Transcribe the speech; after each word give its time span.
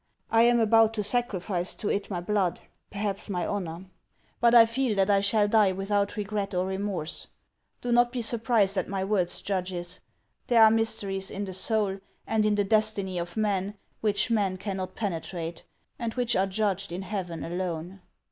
I 0.31 0.41
am 0.41 0.59
about 0.59 0.95
to 0.95 1.03
sacrifice 1.03 1.75
to 1.75 1.87
it 1.91 2.09
my 2.09 2.19
blood, 2.21 2.59
perhaps 2.89 3.29
my 3.29 3.45
honor; 3.45 3.85
but 4.39 4.55
I 4.55 4.65
feel 4.65 4.95
that 4.95 5.11
I 5.11 5.21
shall 5.21 5.47
die 5.47 5.73
without 5.73 6.17
regret 6.17 6.55
or 6.55 6.65
remorse. 6.65 7.27
Do 7.81 7.91
not 7.91 8.11
be 8.11 8.23
surprised 8.23 8.77
at 8.77 8.87
my 8.87 9.03
words, 9.03 9.41
judges; 9.41 9.99
there 10.47 10.63
are 10.63 10.71
mysteries 10.71 11.29
in 11.29 11.45
the 11.45 11.53
soul 11.53 11.99
and 12.25 12.47
in 12.47 12.55
the 12.55 12.63
destiny 12.63 13.19
of 13.19 13.37
man 13.37 13.75
which 13.99 14.31
men 14.31 14.57
cannot 14.57 14.95
penetrate, 14.95 15.65
and 15.99 16.15
which 16.15 16.35
are 16.35 16.47
judged 16.47 16.91
in 16.91 17.03
heaven 17.03 17.43
alone. 17.43 18.01